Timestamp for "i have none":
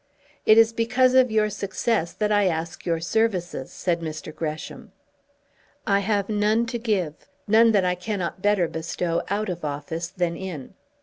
5.85-6.65